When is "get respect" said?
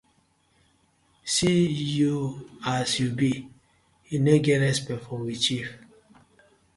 4.45-5.01